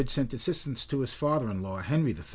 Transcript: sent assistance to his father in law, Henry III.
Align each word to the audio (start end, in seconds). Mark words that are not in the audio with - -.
sent 0.09 0.33
assistance 0.33 0.83
to 0.87 1.01
his 1.01 1.13
father 1.13 1.47
in 1.51 1.61
law, 1.61 1.77
Henry 1.79 2.11
III. 2.11 2.23